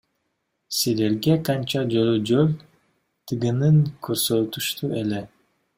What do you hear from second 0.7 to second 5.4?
Силерге канча жолу жол тыгынын көрсөтүштү эле?